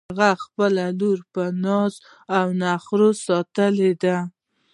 [0.09, 1.93] هغې خپله لور په ناز
[2.37, 4.17] او نخروساتلی ده